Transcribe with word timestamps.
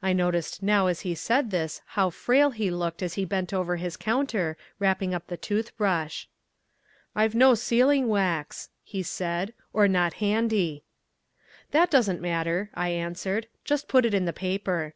I 0.00 0.14
noticed 0.14 0.62
now 0.62 0.86
as 0.86 1.00
he 1.02 1.14
said 1.14 1.50
this 1.50 1.82
how 1.88 2.08
frail 2.08 2.52
he 2.52 2.70
looked 2.70 3.02
as 3.02 3.16
he 3.20 3.26
bent 3.26 3.52
over 3.52 3.76
his 3.76 3.98
counter 3.98 4.56
wrapping 4.78 5.12
up 5.12 5.26
the 5.26 5.36
tooth 5.36 5.76
brush. 5.76 6.26
"I've 7.14 7.34
no 7.34 7.54
sealing 7.54 8.08
wax," 8.08 8.70
he 8.82 9.02
said, 9.02 9.52
"or 9.74 9.88
not 9.88 10.14
handy." 10.24 10.84
"That 11.70 11.90
doesn't 11.90 12.22
matter," 12.22 12.70
I 12.72 12.88
answered, 12.92 13.46
"just 13.62 13.88
put 13.88 14.06
it 14.06 14.14
in 14.14 14.24
the 14.24 14.32
paper." 14.32 14.94